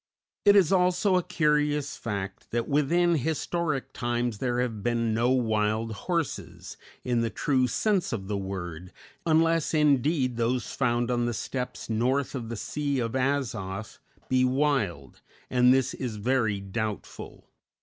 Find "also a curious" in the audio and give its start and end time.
0.71-1.95